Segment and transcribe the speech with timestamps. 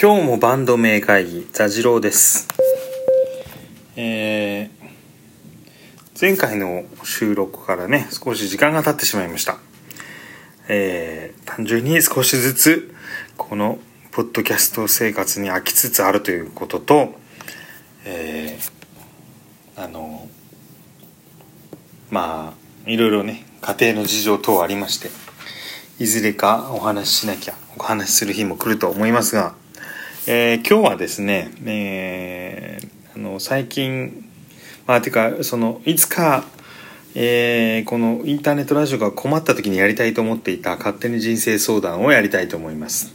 [0.00, 2.46] 今日もバンド名会議座次郎です。
[3.96, 9.58] えー、前回の収録からね少し時間が経ってしまいました。
[10.68, 12.94] えー、単純に少しずつ
[13.36, 13.80] この
[14.12, 17.18] ポッドキャスト生活に飽きつつあるということと
[18.04, 20.28] えー、あの
[22.10, 22.54] ま
[22.86, 25.10] あいろいろね家庭の事情等ありまして
[25.98, 29.54] いずれかお話ししなきゃお話しする日も来ると思いますが
[30.30, 34.28] えー、今日はですね、えー、あの最近
[34.86, 36.44] まあてかそのいつか、
[37.14, 43.14] えー、このインターネットラジオが困った時にやりたいと思っていた勝手に人生相談をやりたいと思います。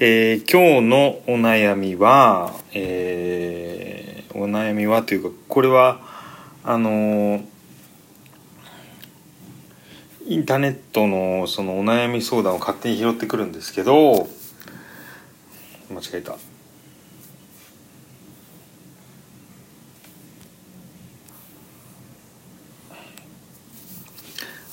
[0.00, 6.00] えー、今日のお悩みは、えー、お悩みはというかこれは
[6.64, 7.40] あの
[10.26, 14.26] インターネットのそのお悩み相談を勝手に拾ってくるんですけど
[15.90, 16.36] 間違えた。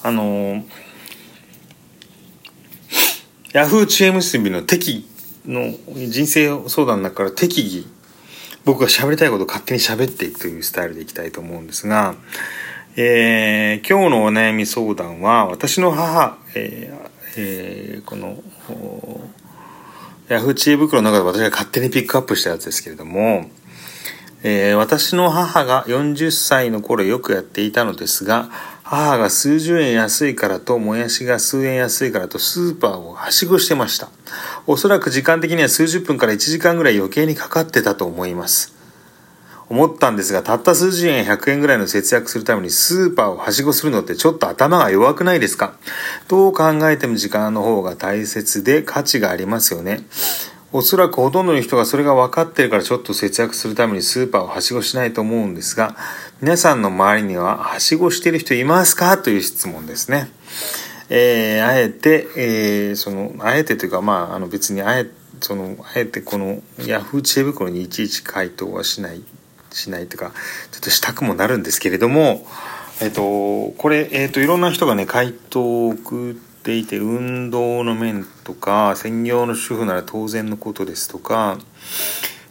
[0.06, 0.66] あの
[3.54, 5.08] ヤフー知恵結びの適
[5.46, 7.86] の人生相談の中から適宜
[8.66, 12.16] 僕が喋りたいことを勝手に喋っていくというスタイルでいきたいと思うんですが、
[12.98, 18.44] えー、今日のお悩み相談は私の母、えーえー、この
[20.34, 23.50] ヤフー知恵袋の中で私が勝手にピックアップしたやつですけれども、
[24.44, 28.50] えー、私の母が40歳の頃よくやっていたのですが、
[28.84, 34.10] 母が数十円安いからと、もやしが数円安いからと、スーパーをはしごしてました。
[34.68, 38.73] おそらく時間的には数十分から1時間ぐらい余計にかかってたと思います。
[39.70, 45.74] 思ったんですが、たった数十円100円ぐらいの節約するためにスーパーをはしごするのってちょっと頭が弱くないですか？
[46.28, 50.06] どう考えても時間の方が大切で価値がありますよね。
[50.72, 55.96] おそらくほとんどの人がそれが分かってるからちょっと節約するためにスーパーをはしごしないと思うんですが、
[56.42, 59.18] 皆さんの周りにははしごしてる人いますか？
[59.18, 60.32] という質問ですね。
[61.10, 65.06] えー、あえて、えー、その、あえてというか、まあ、あの別にあえ、
[65.42, 69.22] その、あえてこのヤフー知恵袋にいちいち回答はしない
[69.74, 70.32] しないとか
[70.72, 72.46] ちょっとしたくもなるんですけれども
[73.02, 81.58] えっ、とこれ、えっ、といろんな人がね回答を送っていて運動の面とか専業の主婦なら当然のことですとか、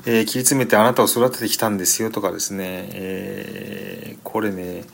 [0.05, 4.85] えー、切り詰めてあなたを育ててきたんですよとかですね、えー、これね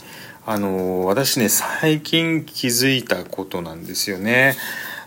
[0.46, 4.56] あの私ね最近気づいたことなんですよね。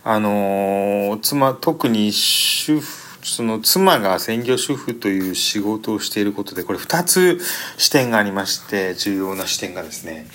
[0.03, 7.39] あの妻特に主婦その妻が専業主婦という仕事をしていることでこれ2つ
[7.77, 10.27] 視点がありまして重要な視点がですね、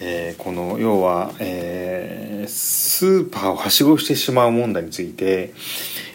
[0.00, 5.54] えー、この要は、えー、スーパーをはしごしてしまう問題について、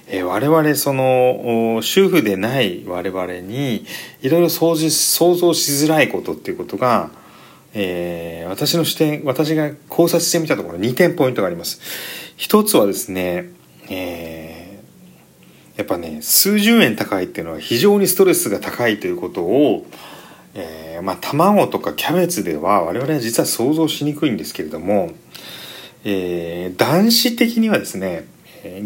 [0.08, 3.86] えー、我々その主婦でない我々に
[4.22, 7.10] いろいろ想像しづらいことっていうことが
[7.76, 11.82] えー、私の視点私が考察してみたところ2点ポイントがあります。
[12.38, 13.50] 一つはですね、
[13.90, 14.53] えー
[15.76, 19.86] やっぱね数十円高いっていうのは非常にストレスが高いということを、
[20.54, 25.12] えー、まあ卵とかキャベツでは我々は実は想像しにくいんですけれども、
[26.04, 28.28] えー、男子的にはですね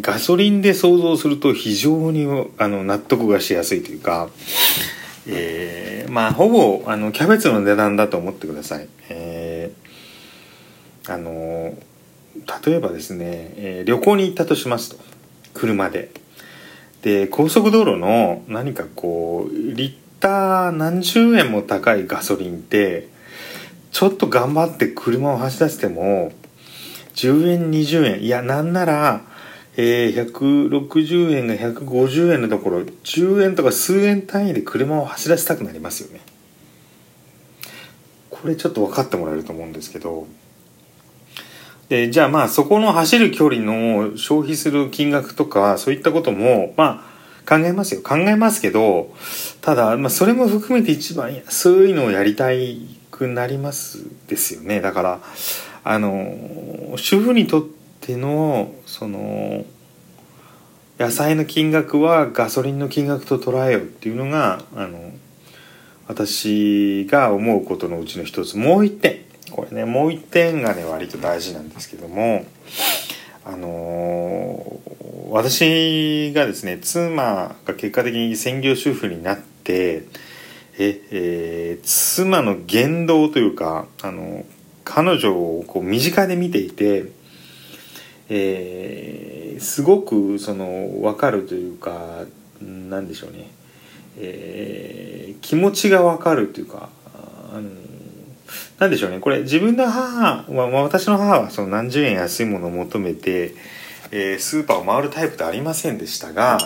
[0.01, 2.25] ガソリンで想像すると非常に
[2.57, 4.29] あの納得がしやすいというか、
[5.27, 8.87] えー、まあほぼあのキャベツの値段だと思ってください。
[9.09, 11.75] えー、あの
[12.65, 14.97] 例えばですね、えー、旅行に行ったとしますと
[15.53, 16.09] 車で。
[17.07, 23.07] で高速道路の何かこうリッター何十円も高いガソリンって
[23.93, 26.33] ちょっと頑張って車を走らせても
[27.15, 29.21] 10円20円いやなんなら、
[29.77, 36.19] えー、160円が150円のところ10円とか数円単位で車を走らせたくなりますよね。
[38.29, 40.27] これちょっと分かってもらえると思うんですけど
[41.89, 47.17] でじゃあまあそこの走る距離の消費する金額とかそういったこともまあ
[47.47, 48.01] 考えますよ。
[48.01, 49.13] 考えますけど
[49.61, 54.81] ただ、まあ、それも含めて一番安いのをやりたいくなりますですよね。
[54.81, 55.19] だから
[55.85, 57.65] あの主婦にとっ
[58.01, 59.65] てのその
[60.99, 65.11] 野菜の金額はガソリンの金額と捉えようっていうのがあの
[66.07, 68.57] 私が思うことのうちの一つ。
[68.57, 69.26] もう一点。
[69.51, 72.45] これねもう一点がね割と大事なんですけども
[73.45, 80.03] あのー、私がですね妻が結果的に専業主婦になって
[80.79, 84.45] え、えー、妻の言動というかあの
[84.83, 87.05] 彼女をこう身近で見ていて、
[88.29, 92.25] えー、すごくその分かるというか
[92.61, 93.47] なんでしょうね、
[94.17, 96.89] えー、気持ちがわかるというか
[97.53, 97.69] あの
[98.79, 99.19] なんでしょうね。
[99.19, 103.55] これ自分の母は、まあ、私の母はその何十円安いものを求めて、
[104.11, 106.59] えー、スーパーを回るタイプではありませんでしたが、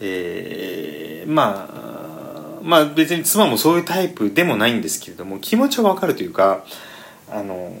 [0.00, 1.68] えー、ま
[2.60, 6.64] あまあ別に妻もそういうタイプでもないんですけれども気持ちはわかるというか
[7.30, 7.72] あの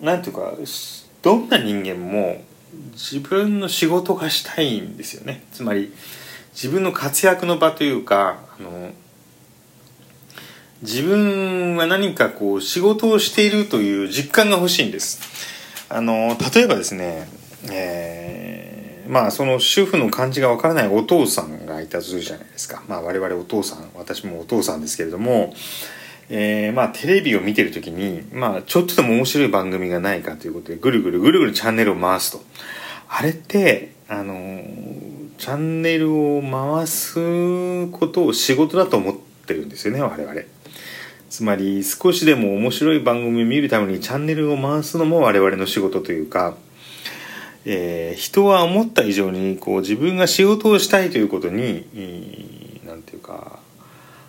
[0.00, 0.54] なんていうか
[1.22, 2.40] どんな人間も
[2.92, 5.42] 自分の仕事がしたいんですよね。
[5.52, 5.92] つまり
[6.52, 8.92] 自分の活躍の場というかあの
[10.82, 15.20] 自分は何かこう仕事をしているという実感が欲しいんです
[15.88, 17.28] あの例えばですね、
[17.70, 25.54] えー、まあその主婦の感じがわからないお父さんがいたとするじゃないですかまあ我々お父さん私もお父さんですけれども
[26.34, 32.40] えー、まあテレビを見てる時に、まあちょっとでも面白い番組がないかということでぐるぐるぐるぐるチャンネルを回すと。
[33.08, 34.64] あれって、あの、
[35.36, 39.14] チャンネルを回すことを仕事だと思っ
[39.46, 40.42] てるんですよね、我々。
[41.32, 46.54] つまり少しでも面白い番組を見るためにチャンネルを回すのも我々の仕事というか、
[47.64, 53.60] えー、人は思った以上にこう自分が仕事をしたいということに何て言うか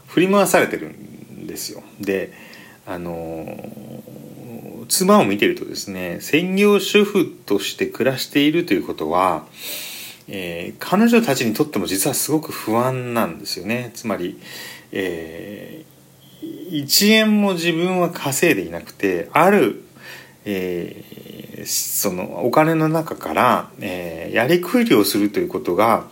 [0.08, 1.84] 振り回されてるんですよ。
[2.00, 2.32] で
[2.88, 3.54] あの
[4.88, 9.44] 妻を見てるとですね専業主婦として暮らしているということは、
[10.30, 13.92] えー、彼女たちにとっても実はすごく不安なんですよね。
[13.94, 14.40] つまり、
[14.94, 15.93] えー、
[16.72, 19.84] 1円も自分は稼いでいなくてある、
[20.46, 26.08] えー、そのお金の中から、えー、やりくりをするということが、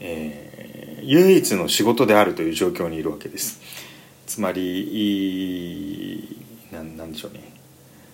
[0.00, 3.60] えー、唯一の仕事であるという状況にいるわけです。
[4.26, 6.38] つまり
[6.72, 7.40] なんなんでしょうね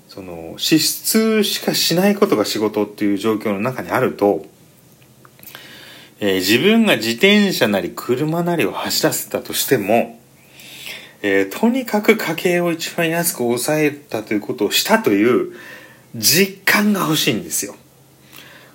[0.09, 4.47] その支出しかしないことが仕事っていう状況の中にあると、
[6.21, 10.19] えー、自分が自転車なり車なりを走らせたとしても、
[11.23, 15.53] えー、とにかく家計を一番安く抑えたということをしたという
[16.15, 17.75] 実感が欲しいんですよ。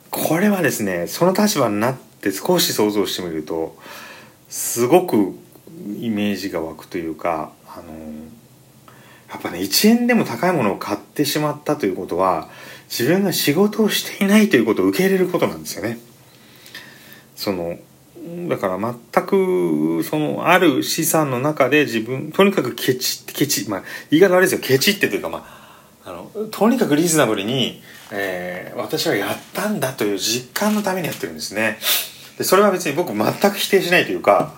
[0.09, 3.77] これはですねその立場になって少し想像してみると
[4.49, 5.33] すごく
[5.99, 7.93] イメージが湧くというかあの
[9.29, 12.49] やっぱね1円でも高いものを買ってしまったということは
[12.89, 15.97] 自分が仕事をしていないということを受け入れることなんですよね。
[17.37, 17.77] その
[18.47, 25.39] だから全くそのある資産の中で自分とにかくケチってケチまあ言い方悪いですよケチってというかま
[26.03, 27.81] ああのとにかくリーズナブルに、
[28.11, 31.79] えー、私はやったんだという実感のためにやってるんですね。
[32.37, 34.53] でそれは別に僕全く否定しないというか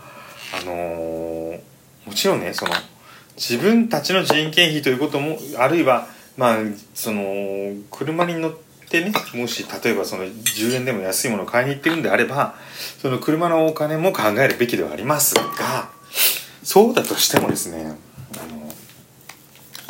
[0.62, 1.60] あのー、
[2.06, 2.74] もちろんねその
[3.36, 6.57] 自分たちの人件費ということもあるいはまあ
[6.94, 12.56] その車に乗ってねもし例えばその10円でも安いものを買いに行ってるんであれば
[13.00, 15.44] その車のお金も考えるべきではありますが
[16.63, 17.98] そうだとしてもですね
[18.38, 18.68] あの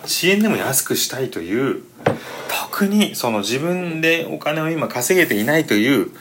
[0.04, 1.84] 遅延でも安くしたいという
[2.50, 6.12] 特にその自分でお金を今稼げていないという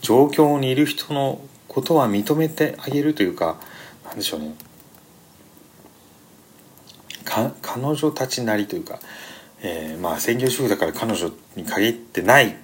[0.00, 3.58] 状況にいる人のことは認めてあげるというか
[4.04, 4.54] 何でしょうね。
[7.62, 8.98] 彼女たちなりというか、
[9.62, 12.56] えー、まあ専業主婦だから彼女に限ってない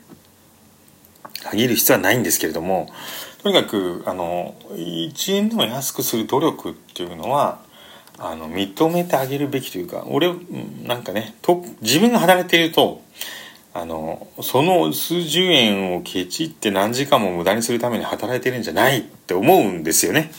[1.44, 2.88] 限る必要はないんですけれども
[3.42, 7.60] とにかくあの1円でも安くする努力っていうのは
[8.18, 10.34] あの認めてあげるべきというか俺
[10.84, 13.02] なんかねと自分が働いていると
[13.72, 20.32] あのその数十円をケチって何時間も無駄にするために働いてるんじゃないって思うんですよね。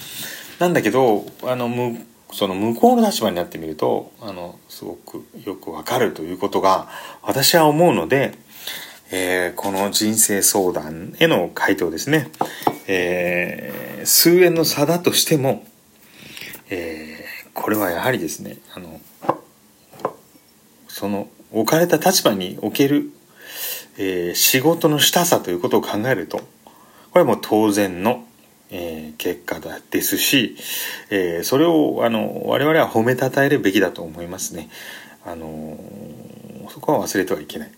[0.60, 1.70] なんだけどあの
[2.32, 6.88] その向こうの立場になってみるとあのすごくよくわかるということが
[7.24, 8.34] 私は思うので、
[9.12, 12.30] えー、この人生相談への回答ですね、
[12.88, 15.66] えー、数円の差だとしても、
[16.70, 19.02] えー、これはやはりですねあの
[20.88, 23.10] その置かれた立場における、
[23.98, 26.44] えー、仕事のしたさということを考えるとこ
[27.16, 28.24] れはもう当然の
[28.72, 30.56] えー、結果だですし、
[31.10, 34.70] えー、それをあの我々は褒めたたえるべきだと思いますね。
[35.26, 35.78] あの
[36.70, 37.72] そこは忘れてはいけない。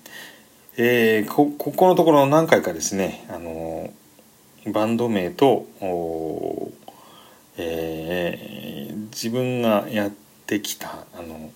[0.77, 3.93] え、ここのところ何回かですね、あの
[4.71, 5.65] バンド名と、
[7.57, 10.11] え、自分がやっ
[10.47, 11.51] てきたあの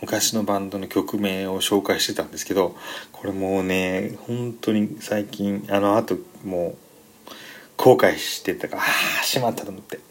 [0.00, 2.76] 昔のバンドの曲名を紹介してたんですけど
[3.10, 6.76] これもうね本当に最近あのあともう
[7.76, 8.84] 後悔してたからあ
[9.20, 10.02] あしまったと思ってこ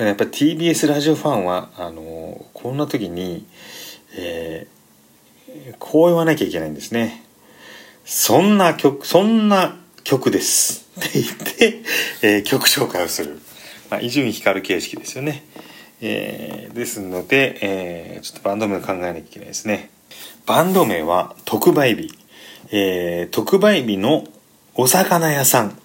[0.00, 3.46] れ、ね、やっぱ TBS ラジオファンはあのこんな時に、
[4.16, 7.24] えー、こう言わなきゃいけないんですね
[8.04, 9.76] そんな曲そんな
[10.08, 10.88] 曲です。
[10.98, 11.82] って言って、
[12.22, 13.38] えー曲紹介をする。
[13.90, 15.44] まあ、伊集院光形式ですよね。
[16.00, 19.90] えーですので、えーちょっとバンド名を考えなきゃいけないですね。
[20.46, 22.10] バンド名は特売日。
[22.70, 24.24] えー特売日の
[24.74, 25.78] お魚屋さん。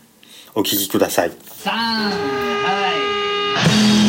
[0.56, 1.32] お聞きください。
[1.46, 2.10] 三は
[4.00, 4.03] い